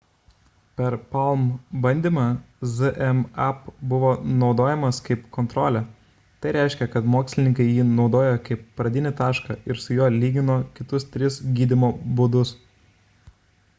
[0.79, 1.41] per palm
[1.81, 2.21] bandymą
[2.77, 5.83] zmapp buvo naudojamas kaip kontrolė
[6.45, 11.37] tai reiškia kad mokslininkai jį naudojo kaip pradinį tašką ir su juo lygino kitus tris
[11.61, 11.91] gydymo
[12.21, 12.55] būdus